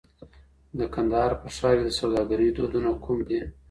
[0.79, 3.41] د کندهار په ښار کي د سوداګرۍ دودونه کوم دي؟